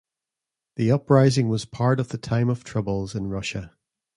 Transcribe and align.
The 0.77 0.89
uprising 0.91 1.47
was 1.47 1.65
part 1.65 1.99
of 1.99 2.07
the 2.07 2.17
Time 2.17 2.49
of 2.49 2.63
Troubles 2.63 3.13
in 3.13 3.27
Russia. 3.27 3.75